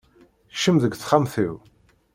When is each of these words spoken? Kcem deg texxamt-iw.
Kcem 0.55 0.75
deg 0.83 0.93
texxamt-iw. 0.95 1.53